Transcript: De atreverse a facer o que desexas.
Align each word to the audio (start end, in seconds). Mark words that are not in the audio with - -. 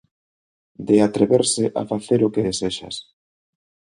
De 0.87 0.95
atreverse 1.07 1.63
a 1.81 1.83
facer 1.91 2.19
o 2.27 2.31
que 2.33 2.45
desexas. 2.47 2.95